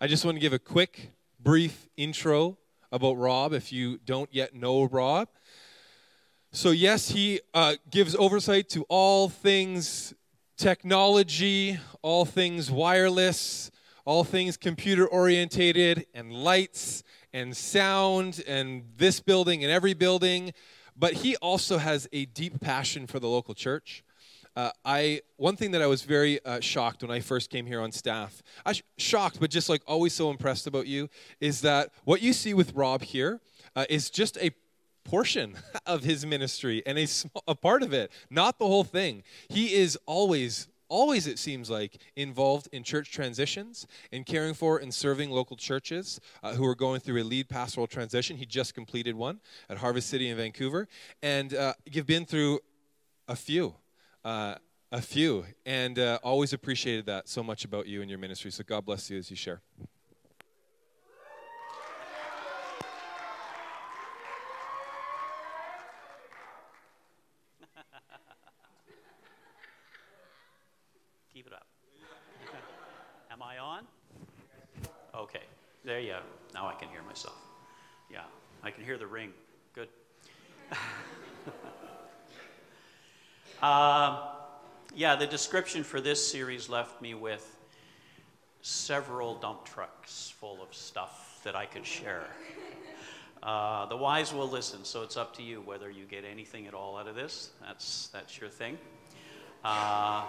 [0.00, 2.56] I just want to give a quick, brief intro
[2.92, 5.28] about Rob if you don't yet know Rob.
[6.52, 10.14] So, yes, he uh, gives oversight to all things
[10.56, 13.72] technology, all things wireless,
[14.04, 17.02] all things computer orientated, and lights
[17.32, 20.52] and sound, and this building and every building.
[20.96, 24.04] But he also has a deep passion for the local church.
[24.58, 27.80] Uh, I one thing that I was very uh, shocked when I first came here
[27.80, 31.08] on staff, I sh- shocked, but just like always so impressed about you,
[31.40, 33.40] is that what you see with Rob here
[33.76, 34.50] uh, is just a
[35.04, 35.54] portion
[35.86, 39.22] of his ministry and a, small, a part of it, not the whole thing.
[39.48, 44.92] He is always always, it seems like, involved in church transitions, in caring for and
[44.92, 48.36] serving local churches uh, who are going through a lead pastoral transition.
[48.36, 49.38] He just completed one
[49.68, 50.88] at Harvest City in Vancouver.
[51.22, 52.58] And uh, you've been through
[53.28, 53.74] a few.
[54.24, 54.54] Uh,
[54.90, 58.50] a few, and uh, always appreciated that so much about you and your ministry.
[58.50, 59.60] So God bless you as you share.
[71.32, 71.66] Keep it up.
[73.30, 73.84] Am I on?
[75.14, 75.42] Okay,
[75.84, 76.20] there you go.
[76.54, 77.36] Now I can hear myself.
[78.10, 78.22] Yeah,
[78.62, 79.32] I can hear the ring.
[79.74, 79.88] Good.
[83.62, 84.28] uh,
[84.94, 87.56] yeah, the description for this series left me with
[88.62, 92.24] several dump trucks full of stuff that I could share.
[93.42, 96.74] Uh, the wise will listen, so it's up to you whether you get anything at
[96.74, 97.50] all out of this.
[97.60, 98.78] That's that's your thing.
[99.64, 100.24] Uh,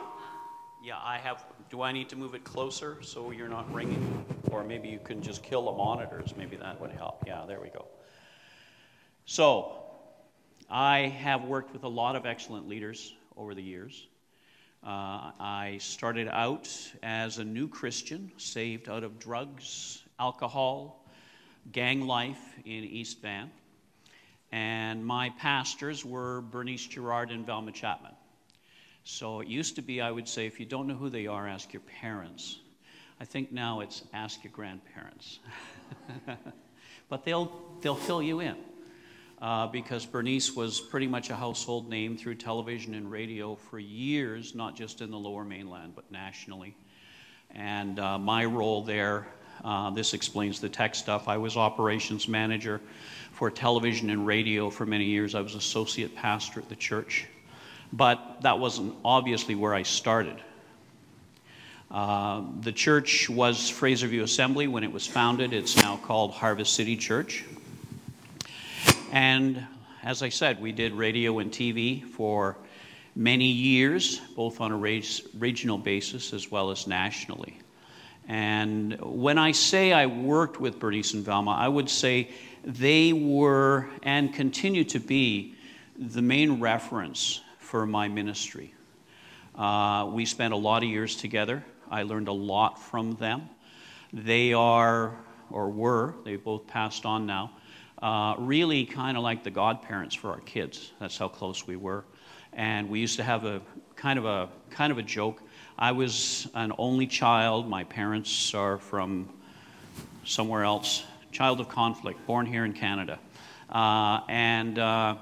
[0.84, 1.44] yeah, I have.
[1.70, 4.26] Do I need to move it closer so you're not ringing?
[4.52, 6.34] Or maybe you can just kill the monitors.
[6.38, 7.24] Maybe that would help.
[7.26, 7.86] Yeah, there we go.
[9.26, 9.84] So,
[10.70, 14.08] I have worked with a lot of excellent leaders over the years.
[14.84, 16.70] Uh, I started out
[17.02, 21.06] as a new Christian, saved out of drugs, alcohol,
[21.72, 23.50] gang life in East Van.
[24.52, 28.14] And my pastors were Bernice Gerard and Velma Chapman.
[29.04, 31.48] So it used to be, I would say, if you don't know who they are,
[31.48, 32.60] ask your parents.
[33.20, 35.40] I think now it's ask your grandparents.
[37.10, 38.56] but they'll, they'll fill you in.
[39.42, 44.54] Uh, because Bernice was pretty much a household name through television and radio for years,
[44.54, 46.76] not just in the lower mainland, but nationally.
[47.52, 49.28] And uh, my role there,
[49.64, 51.30] uh, this explains the tech stuff.
[51.30, 52.82] I was operations manager
[53.32, 55.36] for television and radio for many years.
[55.36, 57.26] I was associate pastor at the church.
[57.94, 60.36] But that wasn't obviously where I started.
[61.90, 65.54] Uh, the church was Fraserview Assembly when it was founded.
[65.54, 67.46] It's now called Harvest City Church.
[69.12, 69.66] And
[70.04, 72.58] as I said, we did radio and TV for
[73.16, 77.60] many years, both on a regional basis as well as nationally.
[78.28, 82.30] And when I say I worked with Bernice and Velma, I would say
[82.64, 85.56] they were and continue to be
[85.98, 88.74] the main reference for my ministry.
[89.56, 91.66] Uh, we spent a lot of years together.
[91.90, 93.50] I learned a lot from them.
[94.14, 95.18] They are,
[95.50, 97.52] or were, they both passed on now,
[98.02, 100.94] uh, really kind of like the godparents for our kids.
[101.00, 102.06] That's how close we were.
[102.54, 103.62] And we used to have a
[103.96, 105.42] kind of a kind of a joke.
[105.78, 107.68] I was an only child.
[107.68, 109.30] My parents are from
[110.26, 111.04] somewhere else.
[111.32, 113.20] Child of conflict, born here in Canada,
[113.70, 115.16] uh, and uh,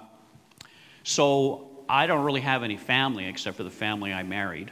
[1.04, 4.72] so I don't really have any family except for the family I married.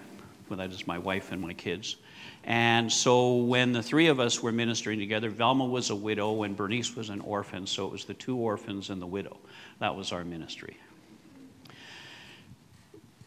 [0.50, 1.98] Well, that is my wife and my kids.
[2.44, 6.56] And so when the three of us were ministering together, Velma was a widow and
[6.56, 7.66] Bernice was an orphan.
[7.66, 9.38] So it was the two orphans and the widow.
[9.80, 10.78] That was our ministry.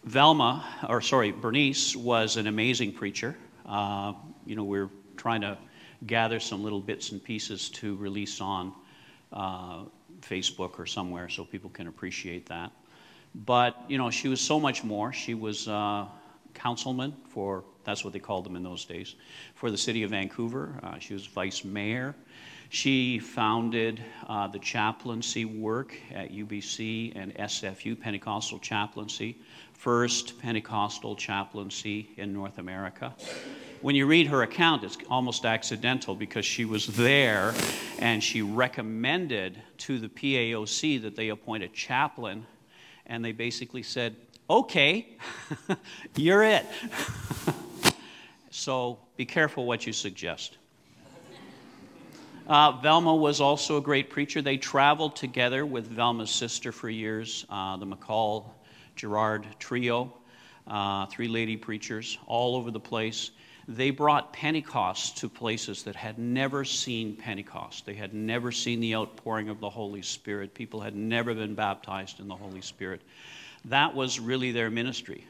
[0.04, 3.36] Velma, or sorry, Bernice was an amazing preacher.
[3.66, 4.14] Uh,
[4.46, 5.58] you know, we're trying to
[6.06, 8.72] gather some little bits and pieces to release on
[9.32, 9.80] uh,
[10.20, 12.70] Facebook or somewhere so people can appreciate that.
[13.34, 15.12] But, you know, she was so much more.
[15.12, 16.06] She was uh,
[16.58, 19.14] councilman for, that's what they called them in those days,
[19.54, 20.78] for the city of Vancouver.
[20.82, 22.14] Uh, she was vice mayor.
[22.70, 29.38] She founded uh, the chaplaincy work at UBC and SFU, Pentecostal Chaplaincy,
[29.72, 33.14] first Pentecostal chaplaincy in North America.
[33.80, 37.54] When you read her account, it's almost accidental because she was there
[38.00, 42.44] and she recommended to the PAOC that they appoint a chaplain
[43.06, 44.14] and they basically said,
[44.48, 45.06] okay,
[46.16, 46.66] you're it.
[48.50, 50.58] so be careful what you suggest.
[52.48, 54.40] Uh, Velma was also a great preacher.
[54.40, 58.46] They traveled together with Velma's sister for years, uh, the McColl
[58.96, 60.14] Gerard trio,
[60.66, 63.32] uh, three lady preachers all over the place.
[63.70, 67.84] they brought Pentecost to places that had never seen Pentecost.
[67.84, 70.54] They had never seen the outpouring of the Holy Spirit.
[70.54, 73.02] People had never been baptized in the Holy Spirit.
[73.66, 75.24] That was really their ministry.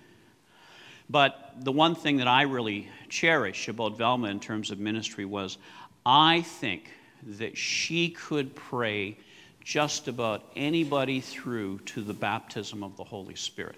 [1.11, 5.59] But the one thing that I really cherish about Velma in terms of ministry was
[6.05, 6.91] I think
[7.23, 9.17] that she could pray
[9.65, 13.77] just about anybody through to the baptism of the Holy Spirit.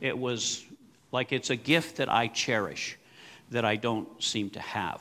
[0.00, 0.64] It was
[1.12, 2.96] like it's a gift that I cherish
[3.50, 5.00] that I don't seem to have.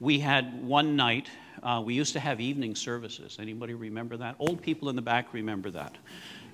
[0.00, 1.28] We had one night,
[1.62, 3.38] uh, we used to have evening services.
[3.40, 4.34] Anybody remember that?
[4.38, 5.96] Old people in the back remember that.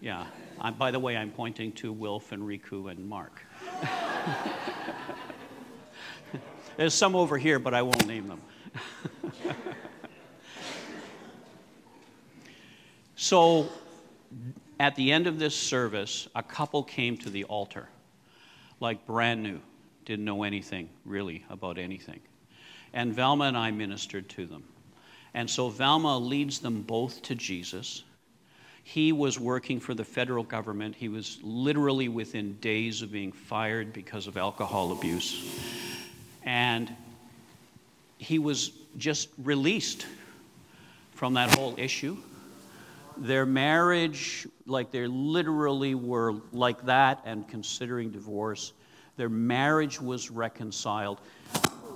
[0.00, 0.26] Yeah.
[0.78, 3.42] By the way, I'm pointing to Wilf and Riku and Mark.
[6.76, 8.40] There's some over here, but I won't name them.
[13.16, 13.68] so,
[14.78, 17.88] at the end of this service, a couple came to the altar,
[18.80, 19.60] like brand new
[20.08, 22.20] didn't know anything really about anything.
[22.94, 24.64] And Velma and I ministered to them.
[25.34, 28.04] And so Velma leads them both to Jesus.
[28.88, 30.94] He was working for the federal government.
[30.94, 35.60] He was literally within days of being fired because of alcohol abuse.
[36.42, 36.90] And
[38.16, 40.06] he was just released
[41.10, 42.16] from that whole issue.
[43.18, 48.72] Their marriage, like they literally were like that and considering divorce.
[49.18, 51.20] Their marriage was reconciled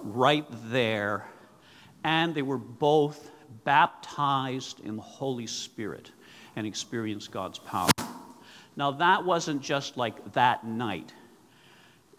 [0.03, 1.27] right there,
[2.05, 3.31] and they were both
[3.65, 6.11] baptized in the Holy Spirit
[6.57, 7.91] and experience God's power.
[8.77, 11.13] Now, that wasn't just like that night.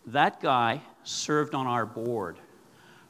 [0.07, 2.37] That guy served on our board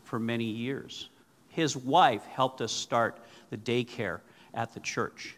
[0.04, 1.10] for many years.
[1.50, 4.22] His wife helped us start the daycare
[4.54, 5.36] at the church.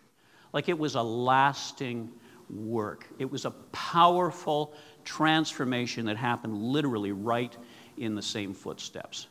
[0.53, 2.11] Like it was a lasting
[2.49, 4.73] work, it was a powerful
[5.03, 7.55] transformation that happened literally right
[7.97, 9.27] in the same footsteps.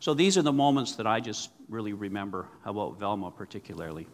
[0.00, 4.06] So these are the moments that I just really remember about Velma, particularly.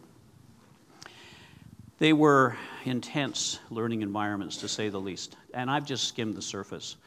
[1.97, 5.37] They were intense learning environments, to say the least.
[5.53, 6.97] And I've just skimmed the surface.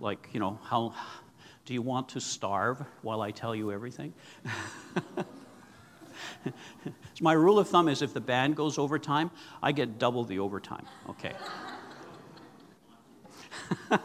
[0.00, 0.94] Like, you know, how
[1.66, 4.14] do you want to starve while I tell you everything?
[7.20, 9.30] my rule of thumb is if the band goes overtime,
[9.62, 10.86] I get double the overtime.
[11.10, 11.32] Okay.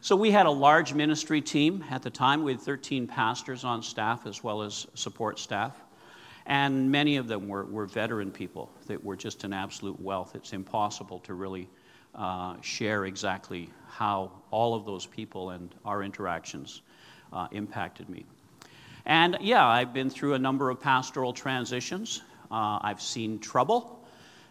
[0.00, 2.42] so we had a large ministry team at the time.
[2.42, 5.81] We had 13 pastors on staff as well as support staff.
[6.46, 10.34] And many of them were, were veteran people that were just an absolute wealth.
[10.34, 11.68] It's impossible to really
[12.14, 16.82] uh, share exactly how all of those people and our interactions
[17.32, 18.24] uh, impacted me.
[19.06, 22.22] And yeah, I've been through a number of pastoral transitions.
[22.50, 23.98] Uh, I've seen trouble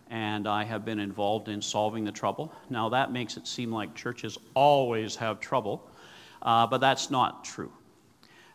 [0.09, 2.53] and I have been involved in solving the trouble.
[2.69, 5.89] Now, that makes it seem like churches always have trouble,
[6.41, 7.71] uh, but that's not true.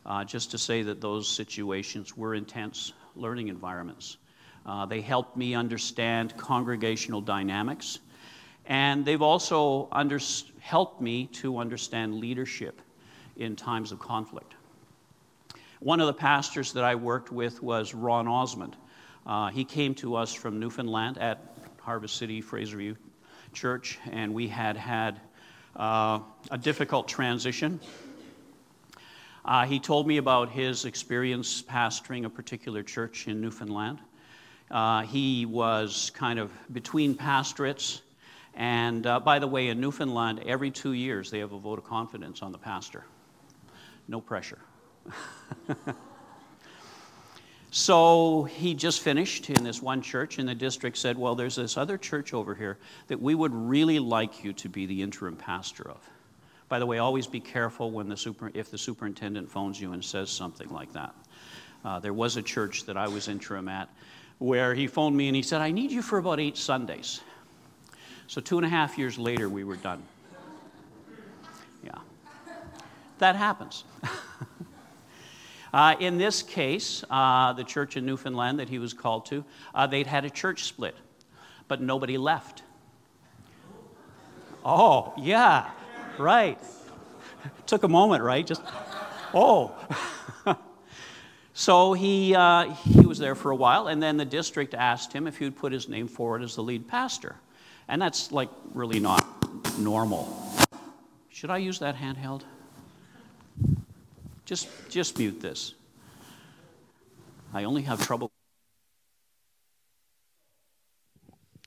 [0.04, 4.18] Uh, just to say that those situations were intense learning environments.
[4.64, 8.00] Uh, they helped me understand congregational dynamics,
[8.66, 10.20] and they've also under-
[10.60, 12.80] helped me to understand leadership
[13.36, 14.54] in times of conflict.
[15.80, 18.76] One of the pastors that I worked with was Ron Osmond.
[19.26, 22.96] Uh, he came to us from Newfoundland at Harvest City Fraserview
[23.52, 25.20] Church, and we had had
[25.76, 26.20] uh,
[26.50, 27.78] a difficult transition.
[29.46, 34.00] Uh, he told me about his experience pastoring a particular church in Newfoundland.
[34.72, 38.02] Uh, he was kind of between pastorates,
[38.54, 41.84] and uh, by the way, in Newfoundland, every two years they have a vote of
[41.84, 43.04] confidence on the pastor.
[44.08, 44.58] No pressure.
[47.76, 51.76] So he just finished in this one church, and the district said, Well, there's this
[51.76, 55.90] other church over here that we would really like you to be the interim pastor
[55.90, 55.98] of.
[56.68, 60.04] By the way, always be careful when the super, if the superintendent phones you and
[60.04, 61.14] says something like that.
[61.84, 63.88] Uh, there was a church that I was interim at
[64.38, 67.20] where he phoned me and he said, I need you for about eight Sundays.
[68.26, 70.02] So, two and a half years later, we were done.
[71.84, 71.98] Yeah.
[73.18, 73.84] That happens.
[75.76, 79.44] Uh, in this case, uh, the church in Newfoundland that he was called to,
[79.74, 80.94] uh, they'd had a church split,
[81.68, 82.62] but nobody left.
[84.64, 85.68] Oh, yeah,
[86.18, 86.58] right.
[87.66, 88.46] Took a moment, right?
[88.46, 88.62] Just,
[89.34, 89.74] oh.
[91.54, 95.26] so he, uh, he was there for a while, and then the district asked him
[95.26, 97.36] if he would put his name forward as the lead pastor.
[97.88, 99.24] And that's like really not
[99.78, 100.52] normal.
[101.30, 102.42] Should I use that handheld?
[104.44, 105.74] Just, just mute this.
[107.52, 108.30] I only have trouble.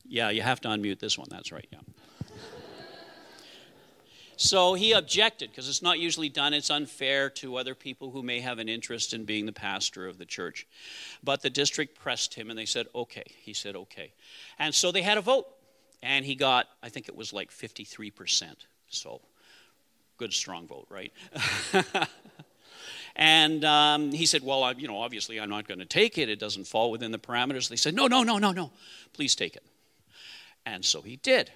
[0.07, 1.27] Yeah, you have to unmute this one.
[1.29, 1.67] That's right.
[1.71, 1.79] Yeah.
[4.41, 6.53] So he objected because it's not usually done.
[6.53, 10.17] It's unfair to other people who may have an interest in being the pastor of
[10.17, 10.65] the church.
[11.22, 13.25] But the district pressed him and they said, okay.
[13.41, 14.13] He said, okay.
[14.58, 15.46] And so they had a vote.
[16.01, 18.55] And he got, I think it was like 53%.
[18.88, 19.19] So
[20.15, 21.12] good, strong vote, right?
[23.17, 26.29] and um, he said, well, I, you know, obviously I'm not going to take it.
[26.29, 27.67] It doesn't fall within the parameters.
[27.67, 28.72] They said, no, no, no, no, no.
[29.12, 29.65] Please take it.
[30.65, 31.51] And so he did.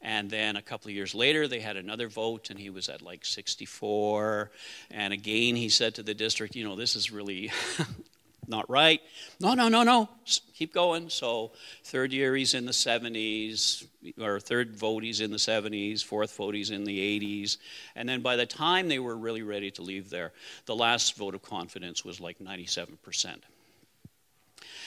[0.00, 3.02] And then a couple of years later, they had another vote, and he was at
[3.02, 4.50] like 64.
[4.90, 7.50] And again, he said to the district, You know, this is really
[8.48, 9.00] not right.
[9.40, 10.08] No, no, no, no.
[10.54, 11.10] Keep going.
[11.10, 11.52] So,
[11.84, 13.86] third year, he's in the 70s,
[14.20, 17.58] or third vote, he's in the 70s, fourth vote, he's in the 80s.
[17.94, 20.32] And then by the time they were really ready to leave there,
[20.66, 23.40] the last vote of confidence was like 97%.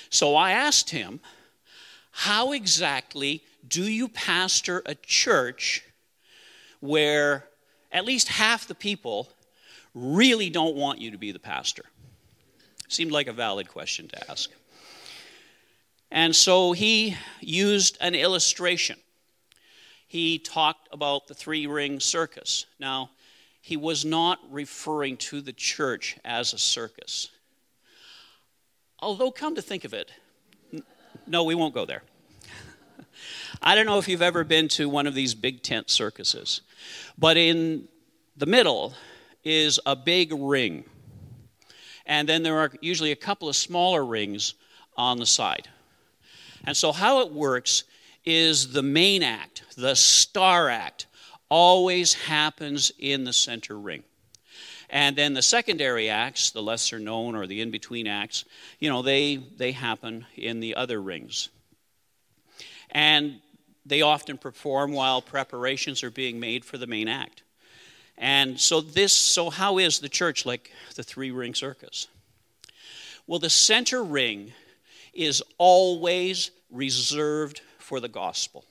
[0.10, 1.20] So I asked him,
[2.12, 5.84] How exactly do you pastor a church
[6.80, 7.46] where
[7.92, 9.30] at least half the people
[9.94, 11.84] really don't want you to be the pastor?
[12.88, 14.50] Seemed like a valid question to ask.
[16.12, 18.98] And so he used an illustration.
[20.08, 22.66] He talked about the three ring circus.
[22.80, 23.12] Now,
[23.62, 27.30] he was not referring to the church as a circus.
[29.00, 30.12] Although, come to think of it,
[31.28, 32.04] no, we won't go there.
[33.64, 36.62] I don't know if you've ever been to one of these big tent circuses,
[37.16, 37.88] but in
[38.36, 38.96] the middle
[39.44, 40.84] is a big ring.
[42.08, 44.56] And then there are usually a couple of smaller rings
[44.98, 45.70] on the side.
[46.64, 47.84] And so, how it works
[48.26, 51.06] is the main act, the star act,
[51.48, 54.04] always happens in the center ring.
[54.90, 58.44] And then the secondary acts, the lesser known or the in between acts,
[58.80, 61.50] you know, they, they happen in the other rings.
[62.90, 63.40] And
[63.86, 67.44] they often perform while preparations are being made for the main act.
[68.18, 72.08] And so this so how is the church like the three ring circus?
[73.26, 74.54] Well, the center ring
[75.14, 78.66] is always reserved for the gospel.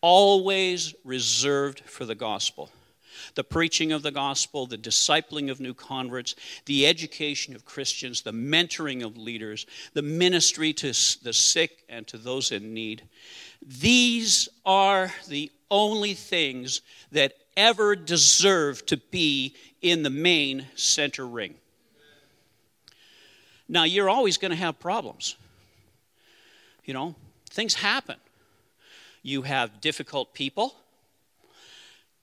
[0.00, 2.70] Always reserved for the gospel.
[3.34, 6.34] The preaching of the gospel, the discipling of new converts,
[6.66, 10.88] the education of Christians, the mentoring of leaders, the ministry to
[11.22, 13.02] the sick and to those in need.
[13.62, 16.82] These are the only things
[17.12, 21.54] that ever deserve to be in the main center ring.
[23.68, 25.36] Now, you're always going to have problems.
[26.84, 27.14] You know,
[27.50, 28.16] things happen.
[29.22, 30.76] You have difficult people.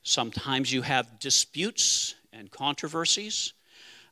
[0.04, 3.54] Sometimes you have disputes and controversies.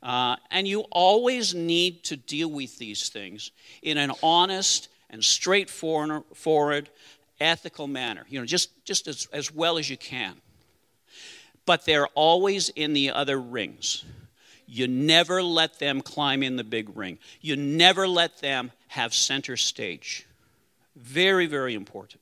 [0.04, 3.52] Uh, and you always need to deal with these things
[3.84, 6.90] in an honest and straightforward
[7.40, 10.36] ethical manner, you know, just, just as, as well as you can.
[11.66, 14.06] But they're always in the other rings.
[14.66, 17.20] You never let them climb in the big ring.
[17.42, 20.26] You never let them have center stage.
[20.96, 22.22] Very, very important.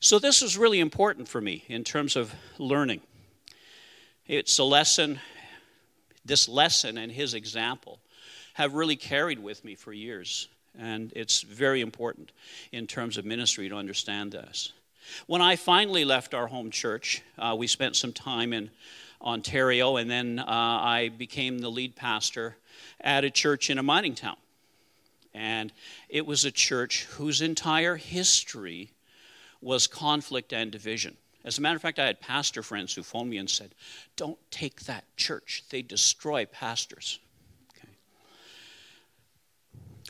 [0.00, 3.00] So, this was really important for me in terms of learning.
[4.26, 5.18] It's a lesson,
[6.24, 8.00] this lesson and his example
[8.54, 10.48] have really carried with me for years.
[10.78, 12.32] And it's very important
[12.72, 14.72] in terms of ministry to understand this.
[15.26, 18.70] When I finally left our home church, uh, we spent some time in
[19.22, 22.56] Ontario, and then uh, I became the lead pastor
[23.00, 24.36] at a church in a mining town.
[25.32, 25.72] And
[26.08, 28.90] it was a church whose entire history
[29.60, 31.16] was conflict and division.
[31.44, 33.74] As a matter of fact, I had pastor friends who phoned me and said,
[34.16, 37.20] Don't take that church, they destroy pastors.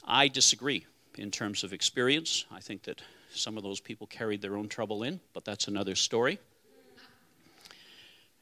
[0.06, 0.86] I disagree
[1.18, 2.44] in terms of experience.
[2.50, 5.94] I think that some of those people carried their own trouble in, but that's another
[5.94, 6.38] story.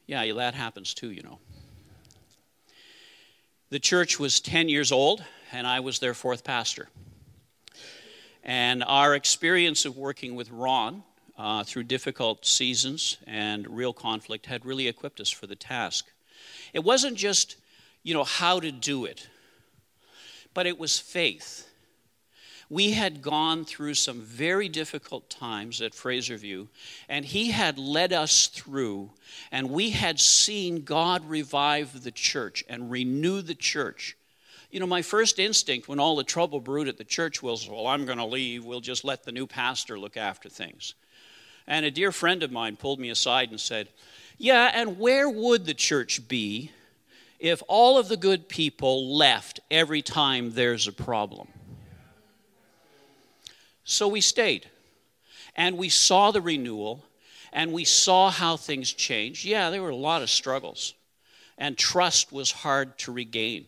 [0.07, 1.39] Yeah, that happens too, you know.
[3.71, 6.87] The church was 10 years old, and I was their fourth pastor.
[8.43, 11.03] And our experience of working with Ron
[11.35, 16.05] uh, through difficult seasons and real conflict had really equipped us for the task.
[16.73, 17.55] It wasn't just,
[18.03, 19.27] you know, how to do it,
[20.55, 21.69] but it was faith.
[22.67, 26.67] We had gone through some very difficult times at Fraserview,
[27.07, 29.11] and he had led us through,
[29.51, 34.17] and we had seen God revive the church and renew the church.
[34.71, 37.85] You know, my first instinct when all the trouble brewed at the church was, well,
[37.85, 38.65] I'm going to leave.
[38.65, 40.95] We'll just let the new pastor look after things.
[41.67, 43.89] And a dear friend of mine pulled me aside and said,
[44.37, 46.71] Yeah, and where would the church be
[47.39, 51.47] if all of the good people left every time there's a problem.
[53.83, 54.69] So we stayed
[55.55, 57.03] and we saw the renewal
[57.55, 59.45] And we saw how things changed.
[59.45, 60.93] Yeah, there were a lot of struggles,
[61.57, 63.67] and trust was hard to regain.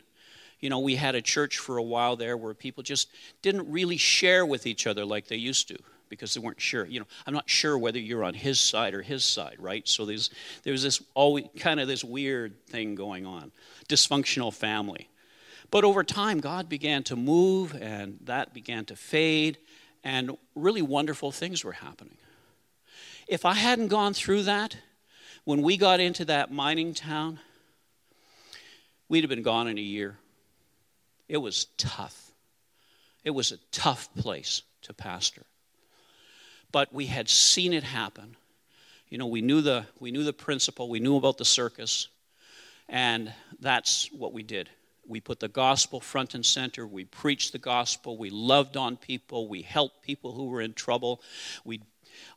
[0.60, 3.08] You know, we had a church for a while there where people just
[3.42, 5.78] didn't really share with each other like they used to
[6.10, 6.86] because they weren't sure.
[6.86, 9.88] You know, I'm not sure whether you're on his side or his side, right?
[9.88, 10.30] So there's
[10.64, 13.52] there's this always kind of this weird thing going on,
[13.88, 15.10] dysfunctional family.
[15.70, 19.58] But over time, God began to move, and that began to fade,
[20.04, 22.18] and really wonderful things were happening.
[23.28, 24.78] If I hadn't gone through that,
[25.44, 27.40] when we got into that mining town,
[29.10, 30.18] we'd have been gone in a year.
[31.28, 32.32] It was tough.
[33.24, 35.44] It was a tough place to pastor.
[36.78, 38.36] But we had seen it happen.
[39.10, 42.08] You know, we knew the, we knew the principle, we knew about the circus,
[42.88, 44.70] and that's what we did.
[45.08, 46.86] We put the gospel front and center.
[46.86, 48.16] We preached the gospel.
[48.16, 49.48] We loved on people.
[49.48, 51.24] We helped people who were in trouble.
[51.66, 51.82] We,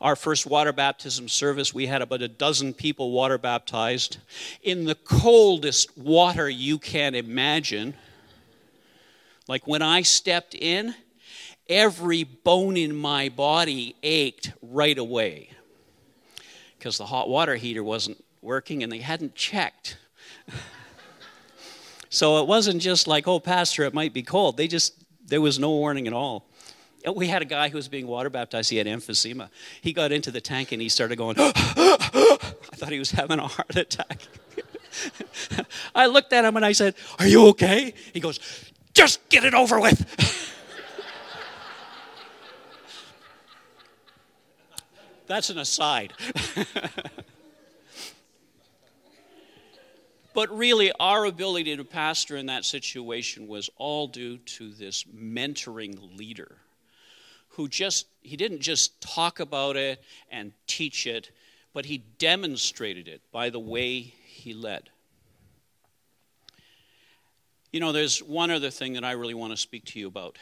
[0.01, 4.17] our first water baptism service, we had about a dozen people water baptized
[4.63, 7.93] in the coldest water you can imagine.
[9.47, 10.95] Like when I stepped in,
[11.69, 15.51] every bone in my body ached right away
[16.79, 19.97] because the hot water heater wasn't working and they hadn't checked.
[22.11, 24.57] So it wasn't just like, oh, Pastor, it might be cold.
[24.57, 26.45] They just, there was no warning at all.
[27.07, 28.69] Uh, we had a guy who was being water baptized.
[28.69, 29.49] He had emphysema.
[29.81, 33.47] He got into the tank and he started going, I thought he was having a
[33.47, 34.23] heart attack.
[35.95, 37.95] I looked at him and I said, Are you okay?
[38.13, 38.41] He goes,
[38.93, 40.47] Just get it over with.
[45.31, 46.13] That's an aside.
[50.33, 56.17] But really, our ability to pastor in that situation was all due to this mentoring
[56.17, 56.59] leader
[57.49, 61.33] who just, he didn't just talk about it and teach it,
[61.75, 64.89] but he demonstrated it by the way he led.
[67.73, 70.39] You know, there's one other thing that I really want to speak to you about.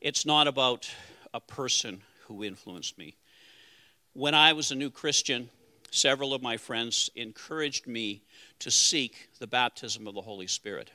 [0.00, 0.90] It's not about
[1.32, 3.14] a person who influenced me.
[4.12, 5.50] When I was a new Christian,
[5.92, 8.22] several of my friends encouraged me
[8.58, 10.90] to seek the baptism of the Holy Spirit.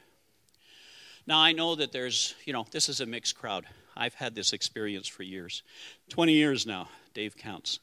[1.25, 3.65] Now, I know that there's, you know, this is a mixed crowd.
[3.95, 5.63] I've had this experience for years
[6.10, 7.80] 20 years now, Dave counts.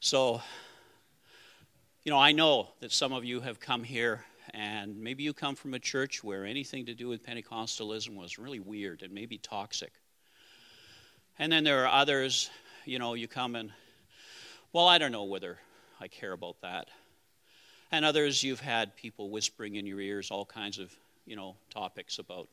[0.00, 0.42] So,
[2.04, 5.54] you know, I know that some of you have come here and maybe you come
[5.54, 9.94] from a church where anything to do with Pentecostalism was really weird and maybe toxic.
[11.38, 12.50] And then there are others,
[12.84, 13.72] you know, you come and,
[14.76, 15.56] well, I don't know whether
[16.02, 16.88] I care about that.
[17.90, 22.18] And others, you've had people whispering in your ears all kinds of, you know, topics
[22.18, 22.46] about,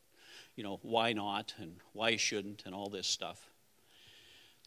[0.55, 3.49] you know, why not and why shouldn't and all this stuff.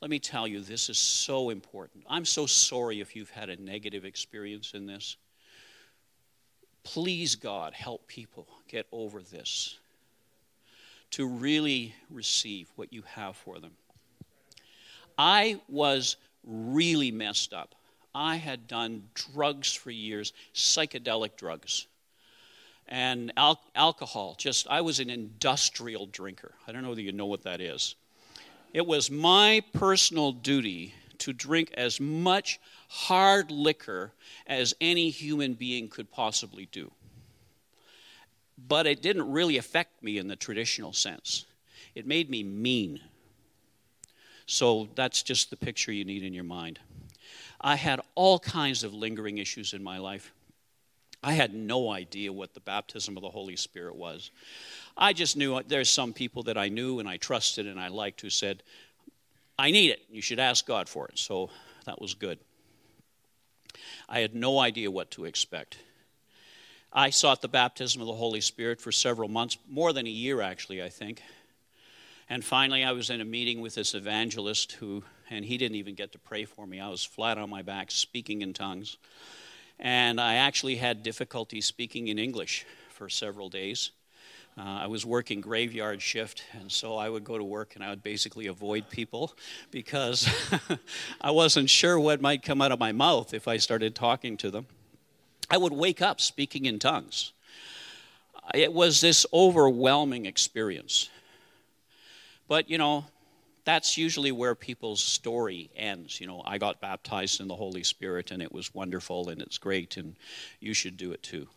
[0.02, 2.04] Let me tell you, this is so important.
[2.10, 5.16] I'm so sorry if you've had a negative experience in this.
[6.82, 9.78] Please, God, help people get over this
[11.12, 13.72] to really receive what you have for them.
[15.16, 17.74] I was really messed up.
[18.14, 21.86] I had done drugs for years, psychedelic drugs.
[22.88, 26.54] And al- alcohol, just, I was an industrial drinker.
[26.66, 27.96] I don't know whether you know what that is.
[28.72, 34.12] It was my personal duty to drink as much hard liquor
[34.46, 36.90] as any human being could possibly do.
[38.68, 41.46] But it didn't really affect me in the traditional sense,
[41.94, 43.00] it made me mean.
[44.46, 46.78] So that's just the picture you need in your mind.
[47.60, 50.32] I had all kinds of lingering issues in my life.
[51.22, 54.30] I had no idea what the baptism of the Holy Spirit was.
[54.96, 58.20] I just knew there's some people that I knew and I trusted and I liked
[58.20, 58.62] who said,
[59.58, 60.00] I need it.
[60.10, 61.18] You should ask God for it.
[61.18, 61.50] So
[61.86, 62.38] that was good.
[64.08, 65.78] I had no idea what to expect.
[66.92, 70.40] I sought the baptism of the Holy Spirit for several months, more than a year
[70.40, 71.22] actually, I think.
[72.28, 75.94] And finally, I was in a meeting with this evangelist who and he didn't even
[75.94, 76.80] get to pray for me.
[76.80, 78.96] I was flat on my back speaking in tongues.
[79.78, 83.90] And I actually had difficulty speaking in English for several days.
[84.58, 87.90] Uh, I was working graveyard shift, and so I would go to work and I
[87.90, 89.34] would basically avoid people
[89.70, 90.28] because
[91.20, 94.50] I wasn't sure what might come out of my mouth if I started talking to
[94.50, 94.66] them.
[95.50, 97.32] I would wake up speaking in tongues.
[98.54, 101.10] It was this overwhelming experience.
[102.48, 103.04] But, you know,
[103.64, 106.20] that's usually where people's story ends.
[106.20, 109.58] You know, I got baptized in the Holy Spirit and it was wonderful and it's
[109.58, 110.14] great and
[110.60, 111.48] you should do it too.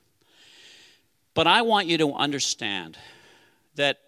[1.36, 2.98] But I want you to understand
[3.76, 4.00] that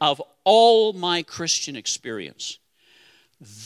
[0.00, 2.58] of all my Christian experience,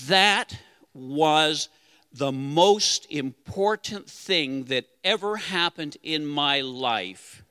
[0.07, 0.59] that
[0.92, 1.68] was
[2.12, 7.44] the most important thing that ever happened in my life,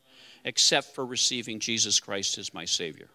[0.44, 3.08] except for receiving Jesus Christ as my Savior.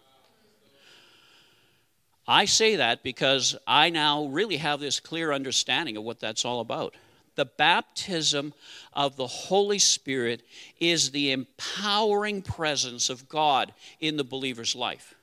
[2.27, 6.59] I say that because I now really have this clear understanding of what that's all
[6.59, 6.95] about.
[7.35, 8.53] The baptism
[8.93, 10.43] of the Holy Spirit
[10.79, 15.15] is the empowering presence of God in the believer's life.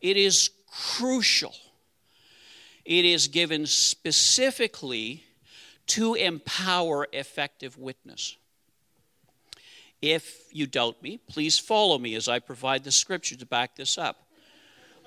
[0.00, 1.54] It is crucial.
[2.84, 5.24] It is given specifically
[5.86, 8.36] to empower effective witness.
[10.00, 13.96] If you doubt me, please follow me as I provide the scripture to back this
[13.96, 14.26] up.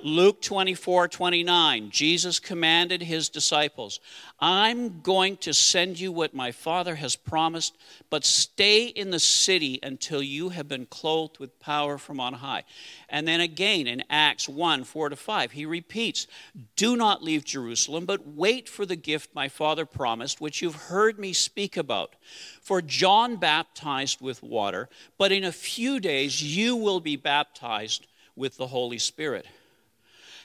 [0.06, 4.00] Luke 24 29, Jesus commanded his disciples,
[4.39, 7.76] I'm going to send you what my Father has promised,
[8.12, 12.65] but stay in the city until you have been clothed with power from on high.
[13.10, 16.28] And then again in Acts 1 4 to 5, he repeats,
[16.76, 21.18] Do not leave Jerusalem, but wait for the gift my Father promised, which you've heard
[21.18, 22.15] me speak about.
[22.62, 24.88] For John baptized with water,
[25.18, 29.48] but in a few days you will be baptized with the Holy Spirit.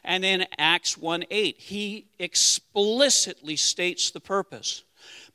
[0.05, 4.83] And in Acts 1 8, he explicitly states the purpose.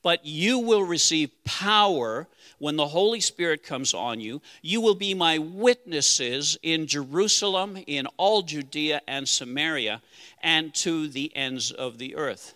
[0.01, 2.27] But you will receive power
[2.59, 4.41] when the Holy Spirit comes on you.
[4.61, 10.01] You will be my witnesses in Jerusalem, in all Judea and Samaria,
[10.41, 12.53] and to the ends of the earth.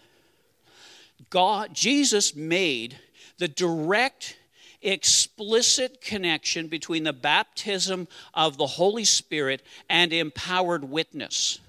[1.29, 2.97] God, Jesus made
[3.37, 4.37] the direct
[4.81, 11.59] explicit connection between the baptism of the Holy Spirit and empowered witness.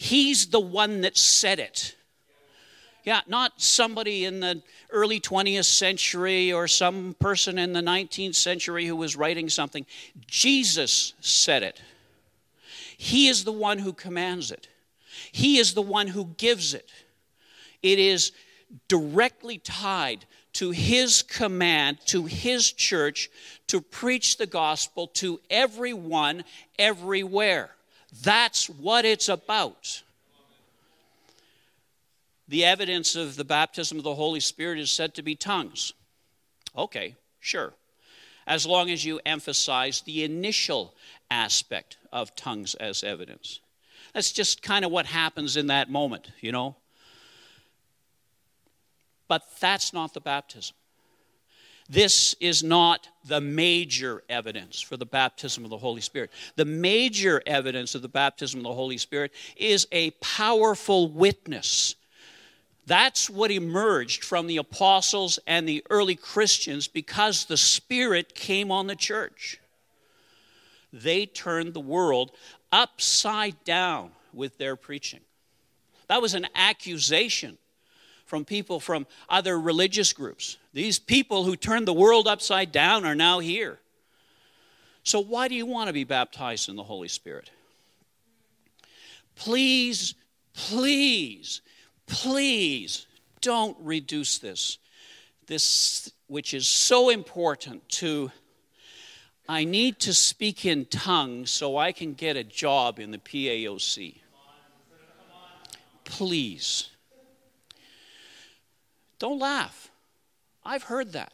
[0.00, 1.96] He's the one that said it.
[3.02, 8.86] Yeah, not somebody in the early 20th century or some person in the 19th century
[8.86, 9.84] who was writing something.
[10.28, 11.82] Jesus said it.
[12.96, 14.68] He is the one who commands it,
[15.32, 16.92] He is the one who gives it.
[17.82, 18.30] It is
[18.86, 23.30] directly tied to His command, to His church,
[23.66, 26.44] to preach the gospel to everyone,
[26.78, 27.72] everywhere.
[28.22, 30.02] That's what it's about.
[32.48, 35.92] The evidence of the baptism of the Holy Spirit is said to be tongues.
[36.76, 37.74] Okay, sure.
[38.46, 40.94] As long as you emphasize the initial
[41.30, 43.60] aspect of tongues as evidence.
[44.14, 46.76] That's just kind of what happens in that moment, you know.
[49.28, 50.74] But that's not the baptism.
[51.88, 56.30] This is not the major evidence for the baptism of the Holy Spirit.
[56.56, 61.94] The major evidence of the baptism of the Holy Spirit is a powerful witness.
[62.86, 68.86] That's what emerged from the apostles and the early Christians because the Spirit came on
[68.86, 69.58] the church.
[70.92, 72.32] They turned the world
[72.72, 75.20] upside down with their preaching.
[76.08, 77.58] That was an accusation
[78.24, 80.58] from people from other religious groups.
[80.78, 83.80] These people who turned the world upside down are now here.
[85.02, 87.50] So, why do you want to be baptized in the Holy Spirit?
[89.34, 90.14] Please,
[90.54, 91.62] please,
[92.06, 93.08] please
[93.40, 94.78] don't reduce this.
[95.48, 98.30] This, which is so important to,
[99.48, 104.14] I need to speak in tongues so I can get a job in the PAOC.
[106.04, 106.88] Please.
[109.18, 109.87] Don't laugh.
[110.64, 111.32] I've heard that.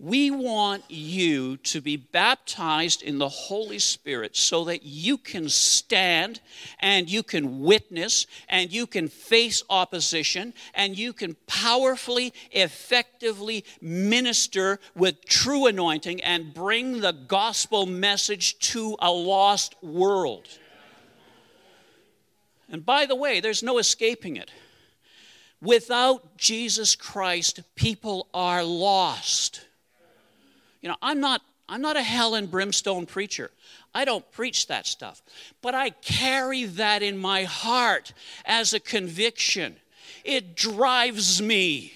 [0.00, 6.40] We want you to be baptized in the Holy Spirit so that you can stand
[6.78, 14.80] and you can witness and you can face opposition and you can powerfully, effectively minister
[14.94, 20.48] with true anointing and bring the gospel message to a lost world.
[22.70, 24.50] And by the way, there's no escaping it.
[25.62, 29.66] Without Jesus Christ, people are lost.
[30.80, 33.52] You know, I'm not I'm not a hell and brimstone preacher.
[33.94, 35.22] I don't preach that stuff.
[35.62, 38.12] But I carry that in my heart
[38.44, 39.76] as a conviction.
[40.24, 41.92] It drives me.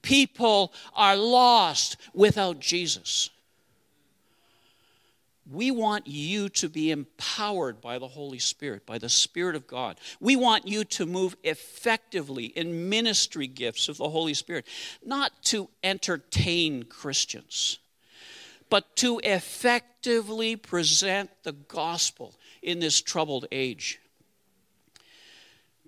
[0.00, 3.28] People are lost without Jesus.
[5.52, 9.98] We want you to be empowered by the Holy Spirit, by the Spirit of God.
[10.18, 14.66] We want you to move effectively in ministry gifts of the Holy Spirit,
[15.04, 17.78] not to entertain Christians,
[18.70, 24.00] but to effectively present the gospel in this troubled age.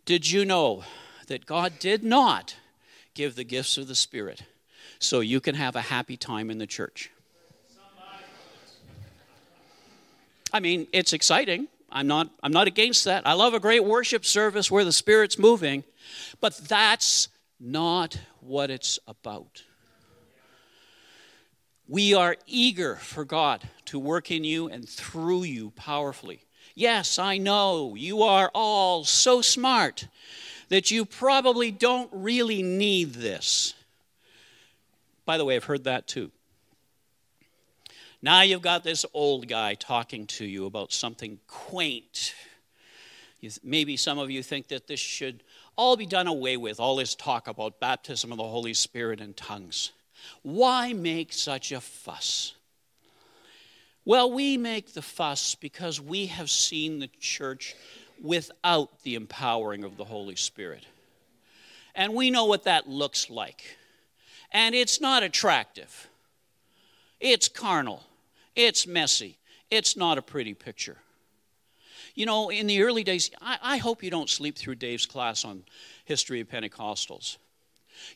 [0.05, 0.85] Did you know
[1.29, 2.57] that God did not
[3.15, 4.43] give the gifts of the Spirit
[4.99, 7.11] so you can have a happy time in the church?
[10.55, 11.67] I mean, it's exciting.
[11.91, 13.27] I'm not, I'm not against that.
[13.27, 15.83] I love a great worship service where the Spirit's moving,
[16.41, 17.27] but that's
[17.59, 19.65] not what it's about.
[21.89, 26.45] We are eager for God to work in you and through you powerfully.
[26.77, 30.07] Yes, I know you are all so smart
[30.69, 33.75] that you probably don't really need this.
[35.27, 36.31] By the way, I've heard that too.
[38.25, 42.35] Now you've got this old guy talking to you about something quaint.
[43.63, 45.43] Maybe some of you think that this should
[45.77, 49.37] all be done away with, all this talk about baptism of the Holy Spirit and
[49.37, 49.93] tongues.
[50.41, 52.55] Why make such a fuss?
[54.07, 57.75] Well, we make the fuss because we have seen the church
[58.23, 60.87] without the empowering of the Holy Spirit.
[61.95, 63.77] And we know what that looks like.
[64.51, 66.09] And it's not attractive,
[67.21, 68.03] it's carnal,
[68.57, 69.39] it's messy,
[69.71, 70.99] it's not a pretty picture.
[72.15, 75.45] You know, in the early days, I, I hope you don't sleep through Dave's class
[75.45, 75.65] on
[76.05, 77.39] history of Pentecostals.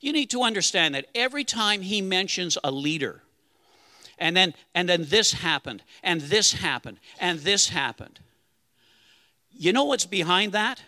[0.00, 3.22] You need to understand that every time he mentions a leader,
[4.18, 8.20] and then and then this happened, and this happened, and this happened.
[9.52, 10.82] You know what's behind that?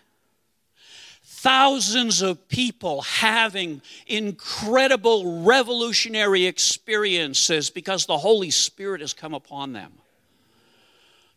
[1.41, 9.91] Thousands of people having incredible revolutionary experiences because the Holy Spirit has come upon them.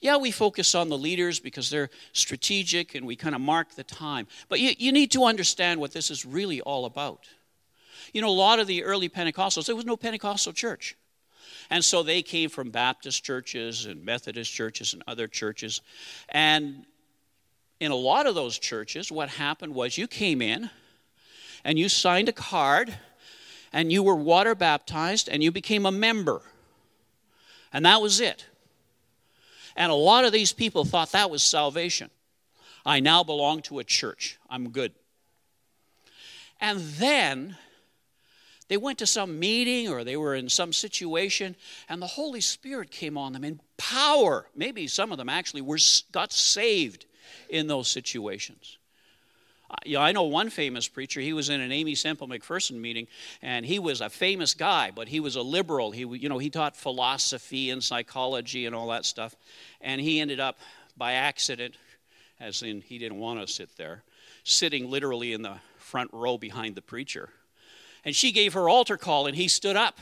[0.00, 3.82] Yeah, we focus on the leaders because they're strategic and we kind of mark the
[3.82, 4.26] time.
[4.50, 7.26] But you, you need to understand what this is really all about.
[8.12, 10.98] You know, a lot of the early Pentecostals, there was no Pentecostal church.
[11.70, 15.80] And so they came from Baptist churches and Methodist churches and other churches.
[16.28, 16.84] And
[17.80, 20.70] in a lot of those churches, what happened was you came in
[21.64, 22.94] and you signed a card
[23.72, 26.42] and you were water baptized and you became a member.
[27.72, 28.46] And that was it.
[29.76, 32.10] And a lot of these people thought that was salvation.
[32.86, 34.38] I now belong to a church.
[34.48, 34.92] I'm good.
[36.60, 37.56] And then
[38.68, 41.56] they went to some meeting or they were in some situation,
[41.88, 44.46] and the Holy Spirit came on them in power.
[44.54, 45.78] Maybe some of them actually were,
[46.12, 47.06] got saved
[47.48, 48.78] in those situations.
[49.84, 51.20] Yeah, I know one famous preacher.
[51.20, 53.08] He was in an Aimee Semple McPherson meeting,
[53.42, 55.90] and he was a famous guy, but he was a liberal.
[55.90, 59.34] He, you know, he taught philosophy and psychology and all that stuff,
[59.80, 60.58] and he ended up
[60.96, 61.74] by accident,
[62.38, 64.04] as in he didn't want to sit there,
[64.44, 67.30] sitting literally in the front row behind the preacher
[68.04, 69.98] and she gave her altar call, and he stood up.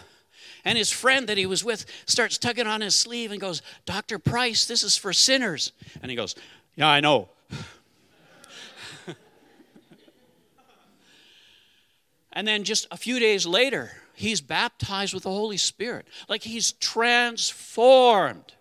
[0.64, 4.18] And his friend that he was with starts tugging on his sleeve and goes, Dr.
[4.18, 5.72] Price, this is for sinners.
[6.00, 6.34] And he goes,
[6.76, 7.28] Yeah, I know.
[12.32, 16.06] and then just a few days later, he's baptized with the Holy Spirit.
[16.28, 18.54] Like he's transformed.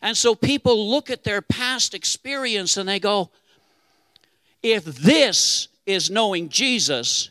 [0.00, 3.30] And so people look at their past experience and they go,
[4.62, 7.30] if this is knowing Jesus,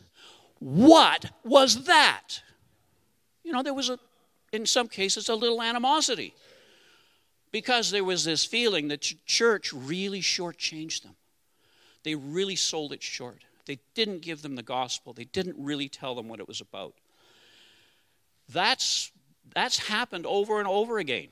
[0.60, 2.42] what was that?
[3.44, 3.98] You know, there was, a,
[4.52, 6.36] in some cases, a little animosity
[7.54, 11.16] because there was this feeling that church really shortchanged them.
[12.02, 13.46] They really sold it short.
[13.68, 16.96] They didn't give them the gospel, they didn't really tell them what it was about.
[18.50, 19.12] That's,
[19.56, 21.30] that's happened over and over again.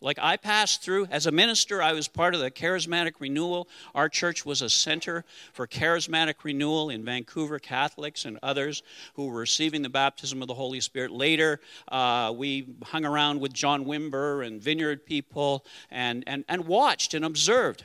[0.00, 3.68] Like I passed through, as a minister, I was part of the charismatic renewal.
[3.94, 8.82] Our church was a center for charismatic renewal in Vancouver, Catholics and others
[9.14, 11.10] who were receiving the baptism of the Holy Spirit.
[11.10, 17.14] Later, uh, we hung around with John Wimber and vineyard people and, and, and watched
[17.14, 17.82] and observed.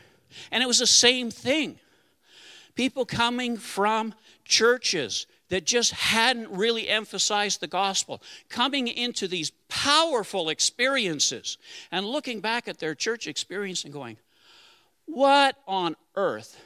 [0.52, 1.80] And it was the same thing.
[2.76, 4.14] People coming from
[4.46, 11.58] churches that just hadn't really emphasized the gospel, coming into these powerful experiences
[11.92, 14.18] and looking back at their church experience and going,
[15.06, 16.60] What on earth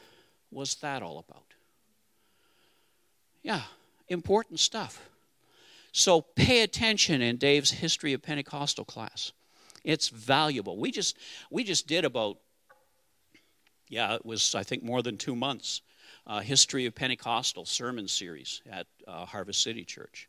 [0.52, 1.44] was that all about?
[3.44, 3.62] Yeah,
[4.08, 5.10] important stuff.
[5.92, 9.32] So pay attention in Dave's History of Pentecostal class.
[9.84, 10.78] It's valuable.
[10.78, 11.18] We just
[11.50, 12.38] we just did about
[13.90, 15.82] yeah, it was I think more than 2 months
[16.28, 20.28] uh, History of Pentecostal sermon series at uh, Harvest City Church.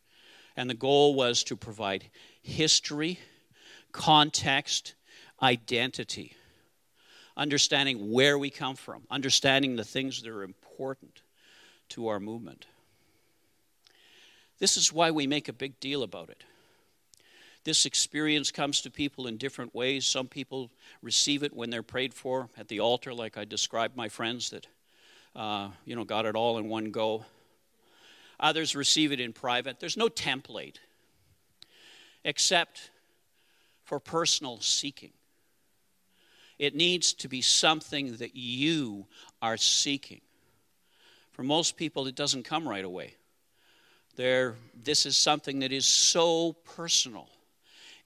[0.57, 2.05] And the goal was to provide
[2.43, 3.19] history,
[3.93, 4.95] context,
[5.43, 6.35] identity,
[7.37, 11.23] understanding where we come from, understanding the things that are important
[11.91, 12.67] to our movement.
[14.59, 16.43] This is why we make a big deal about it.
[17.65, 20.07] This experience comes to people in different ways.
[20.07, 20.71] Some people
[21.03, 24.67] receive it when they're prayed for at the altar, like I described my friends that
[25.35, 27.25] uh, you know, got it all in one go.
[28.41, 29.81] Others receive it in private.
[29.81, 30.77] There's no template
[32.25, 32.91] except
[33.85, 35.13] for personal seeking.
[36.59, 39.07] It needs to be something that you
[39.41, 40.21] are seeking.
[41.33, 43.15] For most people, it doesn't come right away.
[44.17, 47.29] There, this is something that is so personal.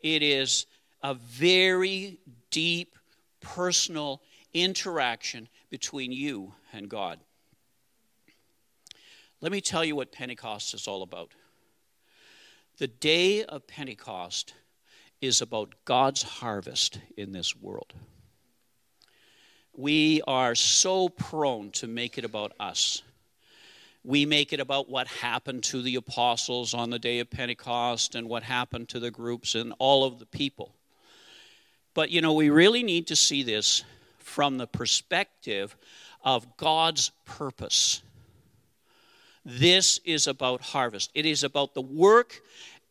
[0.01, 0.67] It is
[1.03, 2.19] a very
[2.51, 2.97] deep,
[3.41, 4.21] personal
[4.53, 7.19] interaction between you and God.
[9.41, 11.31] Let me tell you what Pentecost is all about.
[12.77, 14.53] The day of Pentecost
[15.23, 17.95] is about God's harvest in this world.
[19.75, 23.03] We are so prone to make it about us.
[24.05, 28.29] We make it about what happened to the apostles on the day of Pentecost and
[28.29, 30.75] what happened to the groups and all of the people.
[31.95, 33.85] But you know, we really need to see this
[34.33, 35.77] from the perspective
[36.25, 38.03] of God's purpose.
[39.45, 41.11] This is about harvest.
[41.15, 42.41] It is about the work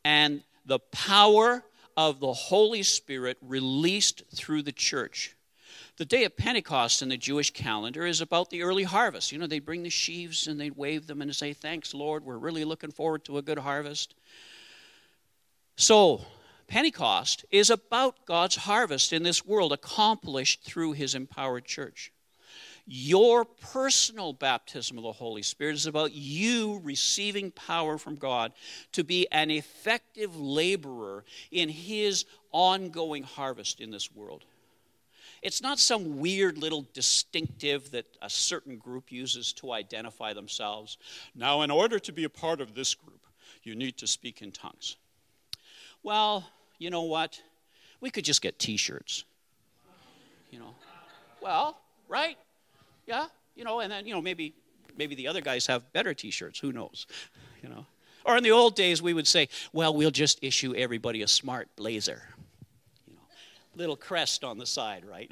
[0.06, 1.64] and the power
[1.98, 5.36] of the Holy Spirit released through the church.
[5.98, 9.32] The day of Pentecost in the Jewish calendar is about the early harvest.
[9.32, 12.38] You know, they bring the sheaves and they wave them and say, Thanks, Lord, we're
[12.38, 14.14] really looking forward to a good harvest.
[15.76, 16.22] So,
[16.72, 22.14] Pentecost is about God's harvest in this world accomplished through his empowered church.
[22.86, 28.54] Your personal baptism of the Holy Spirit is about you receiving power from God
[28.94, 34.46] to be an effective laborer in his ongoing harvest in this world.
[35.42, 40.98] It's not some weird little distinctive that a certain group uses to identify themselves.
[41.36, 43.26] Now, in order to be a part of this group,
[43.62, 44.96] you need to speak in tongues.
[46.02, 46.46] Well,
[46.82, 47.42] you know what?
[48.00, 49.24] We could just get t shirts.
[50.52, 50.76] You know,
[51.42, 51.78] well,
[52.10, 52.38] right?
[53.08, 54.54] Yeah, you know, and then, you know, maybe
[54.98, 57.08] maybe the other guys have better t-shirts who knows
[57.62, 57.86] you know
[58.26, 61.68] or in the old days we would say well we'll just issue everybody a smart
[61.76, 62.22] blazer
[63.08, 63.22] you know
[63.76, 65.32] little crest on the side right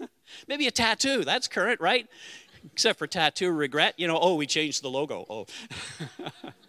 [0.48, 2.08] maybe a tattoo that's current right
[2.72, 5.46] except for tattoo regret you know oh we changed the logo oh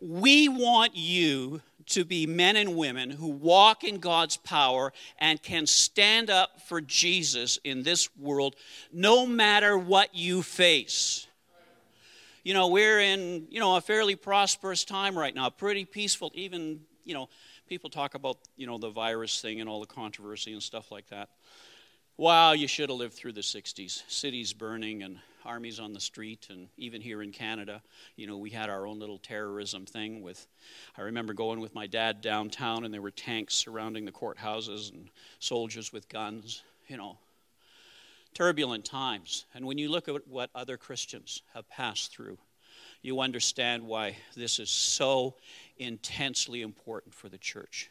[0.00, 5.66] we want you to be men and women who walk in God's power and can
[5.66, 8.56] stand up for Jesus in this world
[8.92, 11.26] no matter what you face.
[12.42, 16.80] You know, we're in, you know, a fairly prosperous time right now, pretty peaceful even,
[17.04, 17.28] you know,
[17.68, 21.08] people talk about, you know, the virus thing and all the controversy and stuff like
[21.08, 21.28] that.
[22.16, 24.02] Wow, you should have lived through the 60s.
[24.08, 27.82] Cities burning and armies on the street, and even here in Canada,
[28.16, 30.22] you know, we had our own little terrorism thing.
[30.22, 30.46] With,
[30.98, 35.08] I remember going with my dad downtown, and there were tanks surrounding the courthouses and
[35.38, 36.62] soldiers with guns.
[36.88, 37.18] You know,
[38.34, 39.46] turbulent times.
[39.54, 42.36] And when you look at what other Christians have passed through,
[43.00, 45.36] you understand why this is so
[45.78, 47.90] intensely important for the church.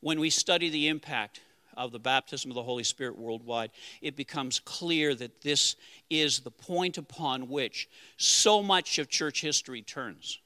[0.00, 1.40] When we study the impact
[1.80, 3.70] of the baptism of the Holy Spirit worldwide,
[4.02, 5.76] it becomes clear that this
[6.10, 7.88] is the point upon which
[8.18, 10.38] so much of church history turns.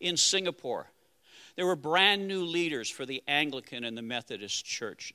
[0.00, 0.86] In Singapore,
[1.56, 5.12] there were brand new leaders for the Anglican and the Methodist church.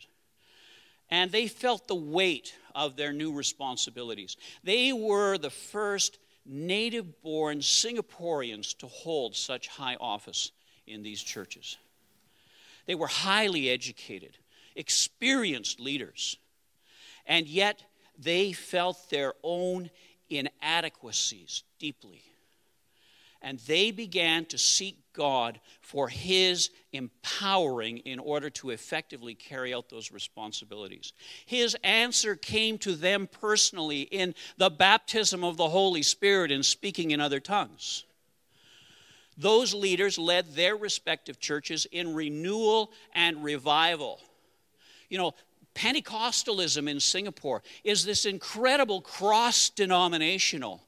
[1.10, 4.36] And they felt the weight of their new responsibilities.
[4.64, 10.52] They were the first native born Singaporeans to hold such high office
[10.86, 11.78] in these churches.
[12.86, 14.38] They were highly educated
[14.78, 16.38] experienced leaders.
[17.26, 17.84] And yet
[18.18, 19.90] they felt their own
[20.30, 22.22] inadequacies deeply.
[23.42, 29.90] And they began to seek God for His empowering in order to effectively carry out
[29.90, 31.14] those responsibilities.
[31.46, 37.12] His answer came to them personally in the baptism of the Holy Spirit and speaking
[37.12, 38.06] in other tongues.
[39.38, 44.20] Those leaders led their respective churches in renewal and revival.
[45.10, 45.34] You know,
[45.76, 50.82] Pentecostalism in Singapore is this incredible cross denominational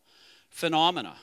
[0.50, 1.16] phenomena.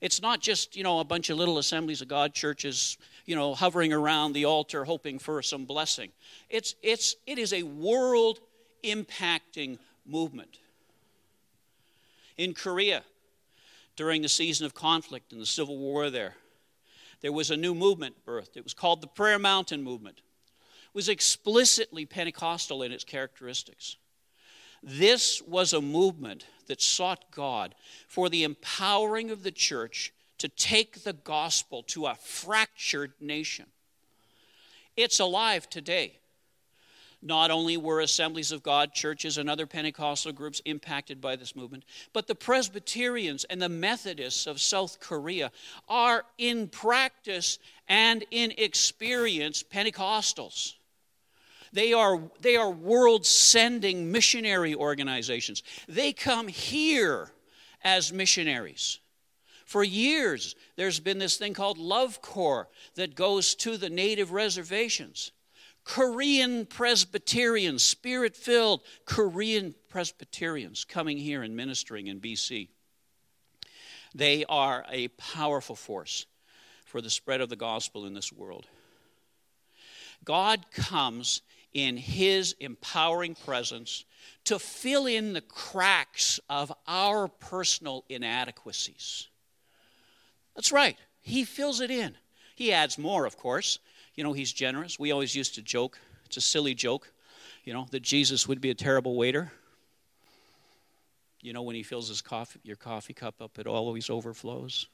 [0.00, 3.54] It's not just, you know, a bunch of little assemblies of God churches, you know,
[3.54, 6.10] hovering around the altar hoping for some blessing.
[6.50, 8.40] It's, it's, it is a world
[8.84, 10.58] impacting movement.
[12.36, 13.02] In Korea,
[13.96, 16.34] during the season of conflict and the civil war there,
[17.22, 18.56] there was a new movement birthed.
[18.58, 20.20] It was called the Prayer Mountain Movement
[20.96, 23.96] was explicitly Pentecostal in its characteristics.
[24.82, 27.74] This was a movement that sought God
[28.08, 33.66] for the empowering of the church to take the gospel to a fractured nation.
[34.96, 36.18] It's alive today.
[37.20, 41.84] Not only were Assemblies of God churches and other Pentecostal groups impacted by this movement,
[42.14, 45.52] but the Presbyterians and the Methodists of South Korea
[45.90, 50.72] are in practice and in experience Pentecostals.
[51.76, 55.62] They are, they are world sending missionary organizations.
[55.86, 57.30] They come here
[57.84, 58.98] as missionaries
[59.66, 65.32] For years, there's been this thing called Love Corps that goes to the native reservations.
[65.84, 72.68] Korean Presbyterians, spirit filled Korean Presbyterians coming here and ministering in BC.
[74.14, 76.24] They are a powerful force
[76.86, 78.66] for the spread of the gospel in this world.
[80.24, 81.42] God comes
[81.76, 84.06] in His empowering presence
[84.44, 89.28] to fill in the cracks of our personal inadequacies.
[90.54, 90.96] That's right.
[91.20, 92.16] He fills it in.
[92.54, 93.78] He adds more, of course.
[94.14, 94.98] You know, he's generous.
[94.98, 97.12] We always used to joke, it's a silly joke,
[97.64, 99.52] you know, that Jesus would be a terrible waiter.
[101.42, 104.86] You know, when he fills his coffee, your coffee cup up, it always overflows.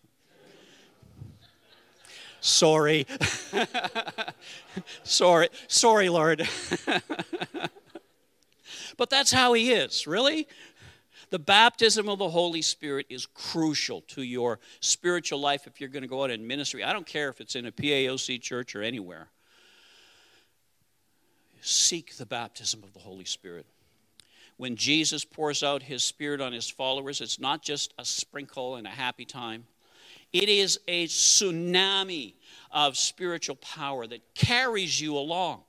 [2.43, 3.07] Sorry.
[5.05, 5.49] sorry.
[5.68, 6.47] Sorry, Lord.
[8.97, 10.49] but that's how he is, really.
[11.30, 16.03] The baptism of the Holy Spirit is crucial to your spiritual life if you're going
[16.03, 16.82] to go out in ministry.
[16.82, 19.28] I don't care if it's in a PAOC church or anywhere.
[21.61, 23.66] Seek the baptism of the Holy Spirit.
[24.57, 28.86] When Jesus pours out his Spirit on his followers, it's not just a sprinkle and
[28.86, 29.66] a happy time,
[30.32, 32.34] it is a tsunami
[32.70, 35.62] of spiritual power that carries you along.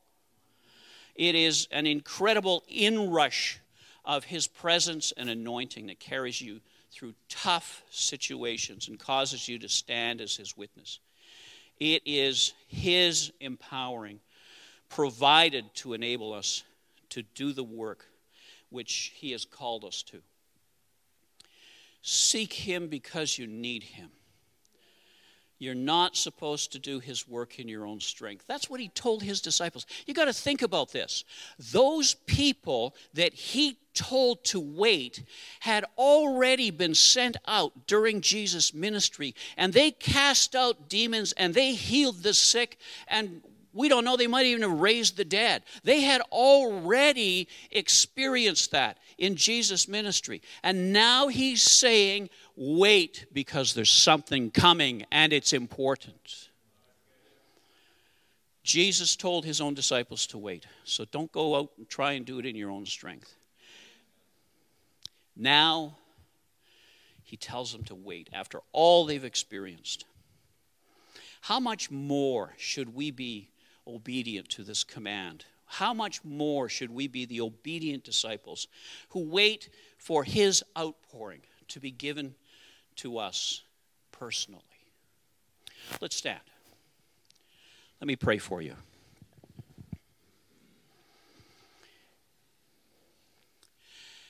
[1.16, 3.60] It is an incredible inrush
[4.06, 6.62] of His presence and anointing that carries you
[6.92, 11.00] through tough situations and causes you to stand as His witness.
[11.80, 14.20] It is His empowering
[14.90, 16.64] provided to enable us
[17.10, 18.06] to do the work
[18.70, 20.22] which He has called us to.
[22.02, 24.10] Seek Him because you need Him.
[25.64, 28.44] You're not supposed to do his work in your own strength.
[28.48, 29.86] That's what he told his disciples.
[30.06, 31.24] You got to think about this.
[31.58, 35.24] Those people that he told to wait
[35.62, 41.74] had already been sent out during Jesus' ministry, and they cast out demons and they
[41.74, 43.42] healed the sick and
[43.74, 45.64] we don't know, they might even have raised the dead.
[45.84, 50.42] They had already experienced that in Jesus' ministry.
[50.62, 56.50] And now he's saying, wait because there's something coming and it's important.
[58.64, 60.66] Jesus told his own disciples to wait.
[60.86, 63.36] So don't go out and try and do it in your own strength.
[65.36, 65.98] Now,
[67.24, 70.06] he tells them to wait after all they've experienced.
[71.42, 73.50] How much more should we be
[73.86, 75.44] obedient to this command?
[75.66, 78.68] How much more should we be the obedient disciples
[79.10, 82.36] who wait for his outpouring to be given
[82.98, 83.62] to us
[84.12, 84.62] personally?
[86.02, 86.40] Let's stand.
[88.00, 88.76] Let me pray for you.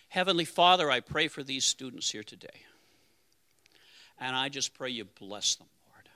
[0.10, 2.62] Heavenly Father, I pray for these students here today.
[4.20, 6.10] And I just pray you bless them, Lord.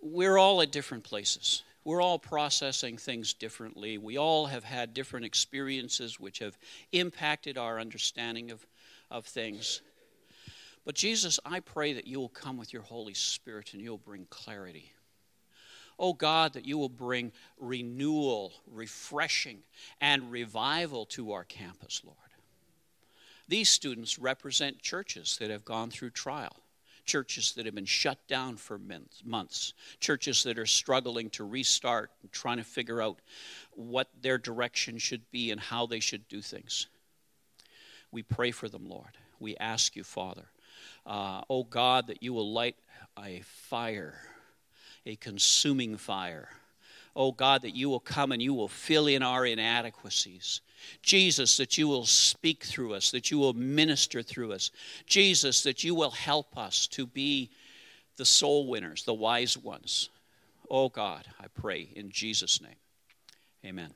[0.00, 1.62] We're all at different places.
[1.84, 3.98] We're all processing things differently.
[3.98, 6.56] We all have had different experiences which have
[6.92, 8.66] impacted our understanding of,
[9.10, 9.82] of things.
[10.88, 14.26] But Jesus, I pray that you will come with your Holy Spirit and you'll bring
[14.30, 14.94] clarity.
[15.98, 17.30] Oh God, that you will bring
[17.60, 19.58] renewal, refreshing,
[20.00, 22.16] and revival to our campus, Lord.
[23.48, 26.56] These students represent churches that have gone through trial,
[27.04, 28.80] churches that have been shut down for
[29.26, 33.18] months, churches that are struggling to restart and trying to figure out
[33.72, 36.86] what their direction should be and how they should do things.
[38.10, 39.18] We pray for them, Lord.
[39.38, 40.46] We ask you, Father,
[41.08, 42.76] uh, oh God, that you will light
[43.18, 44.14] a fire,
[45.04, 46.48] a consuming fire.
[47.16, 50.60] Oh God, that you will come and you will fill in our inadequacies
[51.02, 54.70] Jesus, that you will speak through us, that you will minister through us.
[55.06, 57.50] Jesus, that you will help us to be
[58.16, 60.10] the soul winners, the wise ones.
[60.70, 62.76] Oh God, I pray in Jesus' name.
[63.64, 63.92] Amen.